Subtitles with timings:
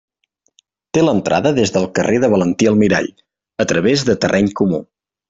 [0.97, 3.11] Té l'entrada des del carrer de Valentí Almirall,
[3.65, 4.81] a través de terreny comú.